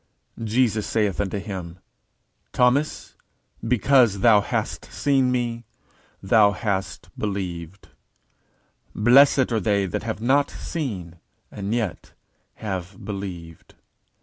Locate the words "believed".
7.19-7.89, 13.05-13.75